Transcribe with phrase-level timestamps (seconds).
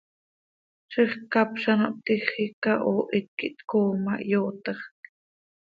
[0.93, 4.83] Ziix ccap z ano hptiij, xiica hoohit quih tcooo ma, hyootajc.